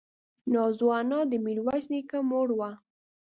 نازو 0.53 0.87
انا 0.99 1.19
د 1.31 1.33
ميرويس 1.45 1.85
نيکه 1.93 2.17
مور 2.29 2.47
وه. 2.59 2.71